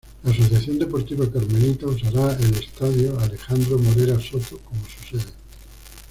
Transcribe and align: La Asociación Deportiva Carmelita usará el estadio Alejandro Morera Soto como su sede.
La 0.23 0.31
Asociación 0.31 0.79
Deportiva 0.79 1.29
Carmelita 1.31 1.85
usará 1.85 2.33
el 2.39 2.55
estadio 2.55 3.19
Alejandro 3.19 3.77
Morera 3.77 4.19
Soto 4.19 4.57
como 4.65 4.81
su 4.87 5.19
sede. 5.19 5.29